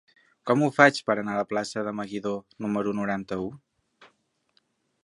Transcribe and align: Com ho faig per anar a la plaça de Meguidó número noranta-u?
Com 0.51 0.63
ho 0.63 0.69
faig 0.77 1.01
per 1.09 1.15
anar 1.23 1.35
a 1.35 1.39
la 1.41 1.45
plaça 1.51 1.83
de 1.89 1.93
Meguidó 1.99 2.35
número 2.67 2.95
noranta-u? 3.03 3.53